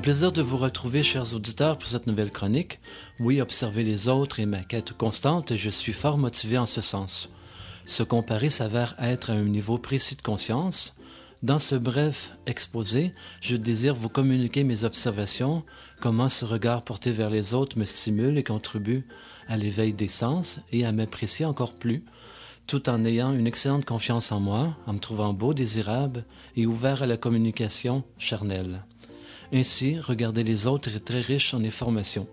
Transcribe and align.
plaisir 0.00 0.32
de 0.32 0.40
vous 0.40 0.56
retrouver, 0.56 1.02
chers 1.02 1.34
auditeurs, 1.34 1.76
pour 1.76 1.86
cette 1.86 2.06
nouvelle 2.06 2.30
chronique. 2.30 2.80
Oui, 3.18 3.40
observer 3.42 3.84
les 3.84 4.08
autres 4.08 4.40
est 4.40 4.46
ma 4.46 4.62
quête 4.62 4.94
constante 4.94 5.50
et 5.50 5.58
je 5.58 5.68
suis 5.68 5.92
fort 5.92 6.16
motivé 6.16 6.56
en 6.56 6.64
ce 6.64 6.80
sens. 6.80 7.28
Se 7.84 8.02
comparer 8.02 8.48
s'avère 8.48 8.96
être 8.98 9.28
à 9.28 9.34
un 9.34 9.44
niveau 9.44 9.76
précis 9.76 10.16
de 10.16 10.22
conscience. 10.22 10.96
Dans 11.42 11.58
ce 11.58 11.74
bref 11.74 12.32
exposé, 12.46 13.12
je 13.42 13.56
désire 13.56 13.94
vous 13.94 14.08
communiquer 14.08 14.64
mes 14.64 14.84
observations, 14.84 15.64
comment 16.00 16.30
ce 16.30 16.46
regard 16.46 16.82
porté 16.82 17.12
vers 17.12 17.28
les 17.28 17.52
autres 17.52 17.78
me 17.78 17.84
stimule 17.84 18.38
et 18.38 18.44
contribue 18.44 19.06
à 19.48 19.58
l'éveil 19.58 19.92
des 19.92 20.08
sens 20.08 20.60
et 20.72 20.86
à 20.86 20.92
m'apprécier 20.92 21.44
encore 21.44 21.74
plus, 21.74 22.04
tout 22.66 22.88
en 22.88 23.04
ayant 23.04 23.34
une 23.34 23.46
excellente 23.46 23.84
confiance 23.84 24.32
en 24.32 24.40
moi, 24.40 24.76
en 24.86 24.94
me 24.94 24.98
trouvant 24.98 25.34
beau, 25.34 25.52
désirable 25.52 26.24
et 26.56 26.64
ouvert 26.64 27.02
à 27.02 27.06
la 27.06 27.18
communication 27.18 28.02
charnelle. 28.16 28.82
Ainsi, 29.52 29.98
regarder 29.98 30.44
les 30.44 30.66
autres 30.66 30.94
est 30.94 31.04
très 31.04 31.20
riche 31.20 31.54
en 31.54 31.64
informations. 31.64 32.28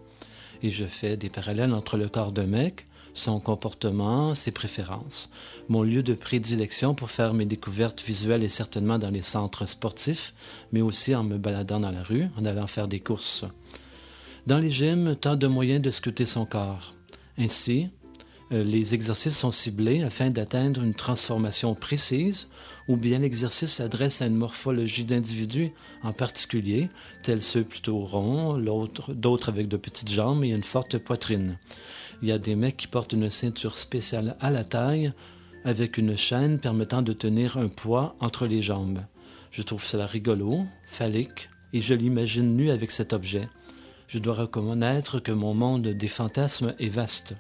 Et 0.62 0.70
je 0.70 0.86
fais 0.86 1.18
des 1.18 1.30
parallèles 1.30 1.74
entre 1.74 1.98
le 1.98 2.10
corps 2.10 2.32
d'un 2.32 2.46
mec, 2.46 2.86
son 3.16 3.40
comportement, 3.40 4.36
ses 4.36 4.52
préférences. 4.52 5.32
Mon 5.70 5.82
lieu 5.82 6.04
de 6.04 6.14
prédilection 6.14 6.94
pour 6.94 7.10
faire 7.10 7.34
mes 7.34 7.46
découvertes 7.46 8.04
visuelles 8.04 8.44
est 8.44 8.50
certainement 8.50 9.00
dans 9.00 9.10
les 9.10 9.24
centres 9.24 9.66
sportifs, 9.66 10.36
mais 10.72 10.82
aussi 10.82 11.16
en 11.16 11.24
me 11.24 11.38
baladant 11.38 11.80
dans 11.80 11.92
la 11.92 12.04
rue, 12.04 12.26
en 12.40 12.46
allant 12.46 12.68
faire 12.68 12.88
des 12.88 13.00
courses. 13.00 13.46
Dans 14.46 14.60
les 14.60 14.72
gyms, 14.72 15.16
tant 15.16 15.36
de 15.36 15.48
moyens 15.48 15.82
de 15.82 15.90
scruter 15.90 16.26
son 16.26 16.46
corps. 16.46 16.94
Ainsi, 17.40 17.90
les 18.50 18.94
exercices 18.94 19.38
sont 19.38 19.52
ciblés 19.52 20.04
afin 20.04 20.30
d'atteindre 20.30 20.82
une 20.82 20.94
transformation 20.94 21.76
précise, 21.76 22.48
ou 22.88 22.96
bien 22.96 23.20
l'exercice 23.20 23.74
s'adresse 23.74 24.22
à 24.22 24.28
une 24.28 24.36
morphologie 24.36 25.04
d'individus 25.04 25.72
en 26.02 26.14
particulier, 26.14 26.90
tels 27.24 27.42
ceux 27.42 27.64
plutôt 27.64 28.00
ronds, 28.00 28.58
d'autres 29.10 29.50
avec 29.50 29.68
de 29.68 29.76
petites 29.76 30.12
jambes 30.12 30.46
et 30.46 30.50
une 30.50 30.64
forte 30.64 30.98
poitrine. 30.98 31.58
Il 32.22 32.30
y 32.30 32.32
a 32.32 32.40
des 32.40 32.56
mecs 32.56 32.78
qui 32.78 32.88
portent 32.88 33.14
une 33.14 33.30
ceinture 33.30 33.78
spéciale 33.78 34.38
à 34.40 34.50
la 34.50 34.64
taille, 34.64 35.12
avec 35.66 35.98
une 35.98 36.16
chaîne 36.16 36.60
permettant 36.60 37.02
de 37.02 37.12
tenir 37.12 37.58
un 37.58 37.68
poids 37.68 38.16
entre 38.22 38.48
les 38.48 38.62
jambes. 38.62 39.02
Je 39.52 39.62
trouve 39.62 39.84
cela 39.84 40.06
rigolo, 40.06 40.66
phallique, 40.88 41.50
et 41.74 41.82
je 41.82 41.94
l'imagine 41.94 42.56
nu 42.56 42.70
avec 42.70 42.92
cet 42.92 43.12
objet. 43.12 43.50
Je 44.08 44.20
dois 44.20 44.36
reconnaître 44.36 45.20
que 45.20 45.34
mon 45.34 45.54
monde 45.54 45.90
des 45.90 46.08
fantasmes 46.08 46.74
est 46.80 46.88
vaste. 46.88 47.36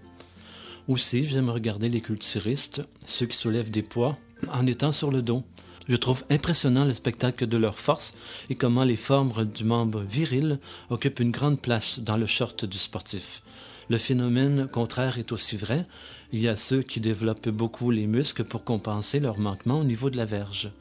Aussi, 0.88 1.26
j'aime 1.26 1.50
regarder 1.50 1.90
les 1.90 2.00
culturistes, 2.00 2.82
ceux 3.04 3.26
qui 3.26 3.36
soulèvent 3.36 3.72
des 3.72 3.82
poids, 3.82 4.18
en 4.54 4.66
étant 4.66 4.94
sur 4.94 5.12
le 5.12 5.22
dos. 5.22 5.44
Je 5.90 5.98
trouve 5.98 6.24
impressionnant 6.30 6.86
le 6.86 6.94
spectacle 6.94 7.46
de 7.46 7.58
leur 7.58 7.78
force 7.78 8.16
et 8.50 8.56
comment 8.56 8.86
les 8.86 8.96
formes 8.96 9.44
du 9.44 9.66
membre 9.66 10.02
viril 10.02 10.60
occupent 10.90 11.20
une 11.20 11.32
grande 11.32 11.62
place 11.62 12.00
dans 12.00 12.16
le 12.16 12.26
short 12.26 12.64
du 12.64 12.78
sportif. 12.78 13.42
Le 13.90 13.98
phénomène 13.98 14.68
contraire 14.68 15.18
est 15.18 15.34
aussi 15.34 15.58
vrai. 15.58 15.86
Il 16.32 16.40
y 16.40 16.48
a 16.48 16.56
ceux 16.56 16.84
qui 16.84 17.02
développent 17.02 17.50
beaucoup 17.50 17.92
les 17.92 18.08
muscles 18.08 18.46
pour 18.46 18.64
compenser 18.64 19.20
leur 19.20 19.40
manquement 19.40 19.80
au 19.80 19.86
niveau 19.86 20.10
de 20.10 20.18
la 20.18 20.26
verge. 20.26 20.72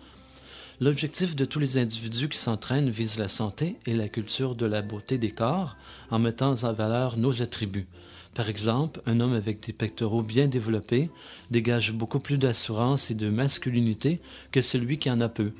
L'objectif 0.80 1.34
de 1.34 1.44
tous 1.44 1.58
les 1.58 1.78
individus 1.78 2.28
qui 2.28 2.38
s'entraînent 2.38 2.90
vise 2.90 3.18
la 3.18 3.28
santé 3.28 3.76
et 3.86 3.94
la 3.94 4.08
culture 4.08 4.54
de 4.54 4.66
la 4.66 4.82
beauté 4.82 5.18
des 5.18 5.30
corps 5.32 5.76
en 6.10 6.20
mettant 6.20 6.54
en 6.62 6.72
valeur 6.72 7.16
nos 7.16 7.42
attributs. 7.42 7.88
Par 8.36 8.50
exemple, 8.50 9.00
un 9.06 9.20
homme 9.20 9.32
avec 9.32 9.64
des 9.64 9.72
pectoraux 9.72 10.20
bien 10.20 10.46
développés 10.46 11.08
dégage 11.50 11.94
beaucoup 11.94 12.20
plus 12.20 12.36
d'assurance 12.36 13.10
et 13.10 13.14
de 13.14 13.30
masculinité 13.30 14.20
que 14.52 14.60
celui 14.60 14.98
qui 14.98 15.10
en 15.10 15.22
a 15.22 15.30
peu. 15.30 15.52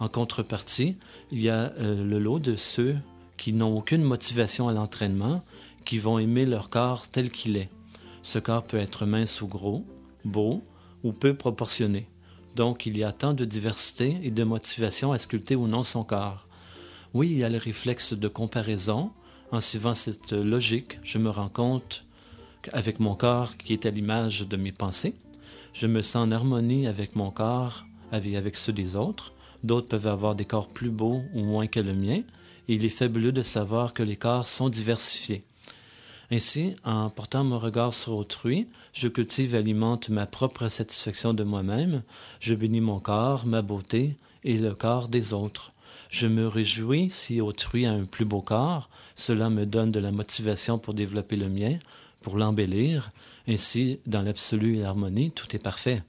En 0.00 0.08
contrepartie, 0.08 0.96
il 1.30 1.40
y 1.40 1.48
a 1.48 1.72
euh, 1.78 2.04
le 2.04 2.18
lot 2.18 2.40
de 2.40 2.56
ceux 2.56 2.96
qui 3.36 3.52
n'ont 3.52 3.78
aucune 3.78 4.02
motivation 4.02 4.66
à 4.66 4.72
l'entraînement, 4.72 5.44
qui 5.84 6.00
vont 6.00 6.18
aimer 6.18 6.44
leur 6.44 6.70
corps 6.70 7.06
tel 7.06 7.30
qu'il 7.30 7.56
est. 7.56 7.70
Ce 8.22 8.40
corps 8.40 8.64
peut 8.64 8.78
être 8.78 9.06
mince 9.06 9.40
ou 9.40 9.46
gros, 9.46 9.86
beau 10.24 10.64
ou 11.04 11.12
peu 11.12 11.34
proportionné. 11.34 12.08
Donc 12.56 12.84
il 12.84 12.98
y 12.98 13.04
a 13.04 13.12
tant 13.12 13.32
de 13.32 13.44
diversité 13.44 14.18
et 14.24 14.32
de 14.32 14.42
motivation 14.42 15.12
à 15.12 15.18
sculpter 15.18 15.54
ou 15.54 15.68
non 15.68 15.84
son 15.84 16.02
corps. 16.02 16.48
Oui, 17.14 17.28
il 17.30 17.38
y 17.38 17.44
a 17.44 17.48
le 17.48 17.58
réflexe 17.58 18.12
de 18.12 18.26
comparaison. 18.26 19.12
En 19.52 19.60
suivant 19.60 19.94
cette 19.94 20.32
logique, 20.32 20.98
je 21.04 21.18
me 21.18 21.30
rends 21.30 21.48
compte 21.48 22.07
avec 22.72 23.00
mon 23.00 23.14
corps 23.14 23.56
qui 23.56 23.72
est 23.72 23.86
à 23.86 23.90
l'image 23.90 24.46
de 24.46 24.56
mes 24.56 24.72
pensées. 24.72 25.14
Je 25.72 25.86
me 25.86 26.02
sens 26.02 26.26
en 26.26 26.32
harmonie 26.32 26.86
avec 26.86 27.16
mon 27.16 27.30
corps, 27.30 27.84
avec, 28.12 28.34
avec 28.34 28.56
ceux 28.56 28.72
des 28.72 28.96
autres. 28.96 29.32
D'autres 29.64 29.88
peuvent 29.88 30.06
avoir 30.06 30.34
des 30.34 30.44
corps 30.44 30.68
plus 30.68 30.90
beaux 30.90 31.22
ou 31.34 31.42
moins 31.42 31.66
que 31.66 31.80
le 31.80 31.94
mien, 31.94 32.22
et 32.68 32.74
il 32.74 32.84
est 32.84 32.90
fabuleux 32.90 33.32
de 33.32 33.42
savoir 33.42 33.92
que 33.92 34.02
les 34.02 34.16
corps 34.16 34.46
sont 34.46 34.68
diversifiés. 34.68 35.44
Ainsi, 36.30 36.76
en 36.84 37.08
portant 37.08 37.42
mon 37.42 37.58
regard 37.58 37.94
sur 37.94 38.14
autrui, 38.14 38.68
je 38.92 39.08
cultive 39.08 39.54
et 39.54 39.58
alimente 39.58 40.10
ma 40.10 40.26
propre 40.26 40.68
satisfaction 40.68 41.32
de 41.32 41.42
moi-même, 41.42 42.02
je 42.38 42.54
bénis 42.54 42.82
mon 42.82 43.00
corps, 43.00 43.46
ma 43.46 43.62
beauté 43.62 44.16
et 44.44 44.58
le 44.58 44.74
corps 44.74 45.08
des 45.08 45.32
autres. 45.32 45.72
Je 46.10 46.26
me 46.26 46.46
réjouis 46.46 47.08
si 47.08 47.40
autrui 47.40 47.86
a 47.86 47.92
un 47.92 48.04
plus 48.04 48.26
beau 48.26 48.42
corps, 48.42 48.90
cela 49.14 49.48
me 49.48 49.64
donne 49.64 49.90
de 49.90 50.00
la 50.00 50.12
motivation 50.12 50.78
pour 50.78 50.92
développer 50.92 51.36
le 51.36 51.48
mien, 51.48 51.78
pour 52.28 52.36
l'embellir. 52.36 53.10
Ainsi, 53.46 54.00
dans 54.06 54.20
l'absolu 54.20 54.76
et 54.76 54.80
l'harmonie, 54.80 55.30
tout 55.30 55.56
est 55.56 55.62
parfait. 55.62 56.02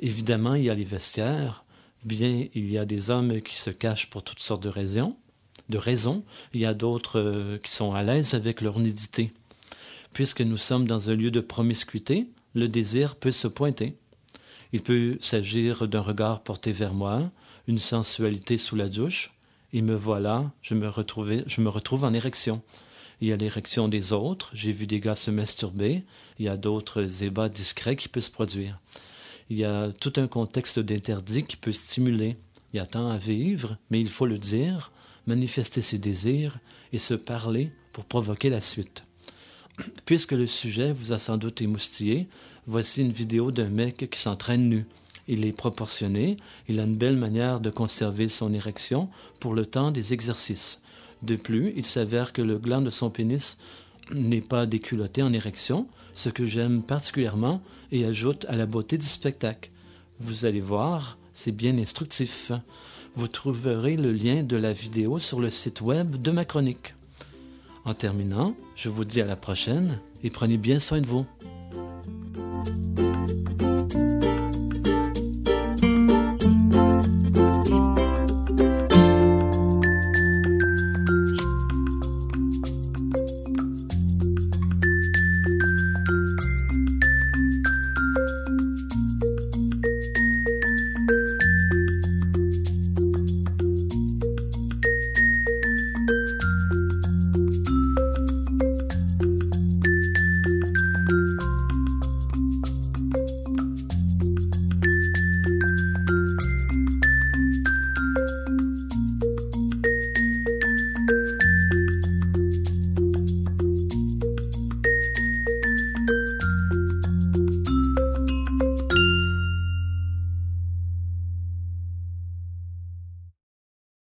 Évidemment, 0.00 0.54
il 0.54 0.64
y 0.64 0.70
a 0.70 0.74
les 0.74 0.82
vestiaires. 0.82 1.64
Bien, 2.02 2.46
il 2.52 2.68
y 2.68 2.78
a 2.78 2.84
des 2.84 3.10
hommes 3.10 3.40
qui 3.40 3.54
se 3.54 3.70
cachent 3.70 4.10
pour 4.10 4.24
toutes 4.24 4.40
sortes 4.40 4.62
de 4.64 4.68
raisons. 4.68 5.16
De 5.68 5.78
raisons. 5.78 6.24
Il 6.52 6.60
y 6.60 6.66
a 6.66 6.74
d'autres 6.74 7.20
euh, 7.20 7.58
qui 7.58 7.70
sont 7.70 7.94
à 7.94 8.02
l'aise 8.02 8.34
avec 8.34 8.60
leur 8.60 8.80
nudité. 8.80 9.32
Puisque 10.12 10.40
nous 10.40 10.56
sommes 10.56 10.88
dans 10.88 11.10
un 11.10 11.14
lieu 11.14 11.30
de 11.30 11.40
promiscuité, 11.40 12.26
le 12.54 12.66
désir 12.66 13.14
peut 13.14 13.30
se 13.30 13.46
pointer. 13.46 13.96
Il 14.72 14.82
peut 14.82 15.16
s'agir 15.20 15.86
d'un 15.86 16.00
regard 16.00 16.42
porté 16.42 16.72
vers 16.72 16.94
moi, 16.94 17.30
une 17.68 17.78
sensualité 17.78 18.56
sous 18.56 18.74
la 18.74 18.88
douche, 18.88 19.30
et 19.72 19.82
me 19.82 19.94
voilà, 19.94 20.50
je 20.62 20.74
me, 20.74 20.90
je 21.46 21.60
me 21.60 21.68
retrouve 21.68 22.02
en 22.02 22.14
érection. 22.14 22.62
Il 23.20 23.28
y 23.28 23.32
a 23.32 23.36
l'érection 23.36 23.88
des 23.88 24.12
autres. 24.12 24.50
J'ai 24.54 24.72
vu 24.72 24.86
des 24.86 25.00
gars 25.00 25.14
se 25.14 25.30
masturber. 25.30 26.04
Il 26.38 26.46
y 26.46 26.48
a 26.48 26.56
d'autres 26.56 27.22
ébats 27.22 27.48
discrets 27.48 27.96
qui 27.96 28.08
peuvent 28.08 28.22
se 28.22 28.30
produire. 28.30 28.78
Il 29.50 29.58
y 29.58 29.64
a 29.64 29.90
tout 29.92 30.12
un 30.16 30.26
contexte 30.26 30.78
d'interdit 30.78 31.44
qui 31.44 31.56
peut 31.56 31.72
stimuler. 31.72 32.36
Il 32.72 32.76
y 32.76 32.80
a 32.80 32.86
tant 32.86 33.10
à 33.10 33.18
vivre, 33.18 33.76
mais 33.90 34.00
il 34.00 34.08
faut 34.08 34.26
le 34.26 34.38
dire, 34.38 34.92
manifester 35.26 35.80
ses 35.80 35.98
désirs 35.98 36.58
et 36.92 36.98
se 36.98 37.14
parler 37.14 37.72
pour 37.92 38.04
provoquer 38.04 38.48
la 38.48 38.60
suite. 38.60 39.04
Puisque 40.06 40.32
le 40.32 40.46
sujet 40.46 40.92
vous 40.92 41.12
a 41.12 41.18
sans 41.18 41.36
doute 41.36 41.60
émoustillé, 41.60 42.28
voici 42.66 43.02
une 43.02 43.12
vidéo 43.12 43.50
d'un 43.50 43.68
mec 43.68 44.08
qui 44.08 44.18
s'entraîne 44.18 44.68
nu. 44.68 44.86
Il 45.28 45.44
est 45.44 45.56
proportionné, 45.56 46.36
il 46.68 46.80
a 46.80 46.84
une 46.84 46.96
belle 46.96 47.16
manière 47.16 47.60
de 47.60 47.70
conserver 47.70 48.28
son 48.28 48.54
érection 48.54 49.10
pour 49.40 49.54
le 49.54 49.66
temps 49.66 49.90
des 49.90 50.12
exercices. 50.12 50.80
De 51.22 51.36
plus, 51.36 51.72
il 51.76 51.84
s'avère 51.84 52.32
que 52.32 52.42
le 52.42 52.58
gland 52.58 52.80
de 52.80 52.90
son 52.90 53.10
pénis 53.10 53.58
n'est 54.12 54.40
pas 54.40 54.66
déculotté 54.66 55.22
en 55.22 55.32
érection, 55.32 55.86
ce 56.14 56.28
que 56.28 56.46
j'aime 56.46 56.82
particulièrement 56.82 57.62
et 57.92 58.04
ajoute 58.04 58.46
à 58.48 58.56
la 58.56 58.66
beauté 58.66 58.98
du 58.98 59.06
spectacle. 59.06 59.70
Vous 60.18 60.44
allez 60.44 60.60
voir, 60.60 61.18
c'est 61.32 61.52
bien 61.52 61.78
instructif. 61.78 62.52
Vous 63.14 63.28
trouverez 63.28 63.96
le 63.96 64.12
lien 64.12 64.42
de 64.42 64.56
la 64.56 64.72
vidéo 64.72 65.18
sur 65.18 65.40
le 65.40 65.50
site 65.50 65.80
web 65.80 66.16
de 66.16 66.30
ma 66.30 66.44
chronique. 66.44 66.94
En 67.84 67.94
terminant, 67.94 68.54
je 68.76 68.88
vous 68.88 69.04
dis 69.04 69.20
à 69.20 69.26
la 69.26 69.36
prochaine 69.36 69.98
et 70.22 70.30
prenez 70.30 70.58
bien 70.58 70.78
soin 70.78 71.00
de 71.00 71.06
vous. 71.06 71.26